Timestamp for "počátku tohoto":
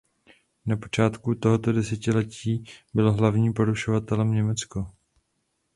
0.77-1.71